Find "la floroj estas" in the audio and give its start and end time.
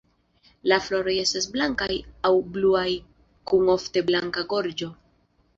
0.71-1.47